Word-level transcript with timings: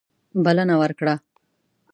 بلنه 0.43 0.75
ورکړه. 0.81 1.13